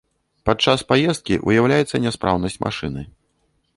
[0.49, 3.01] Падчас паездкі выяўляецца няспраўнасць машыны.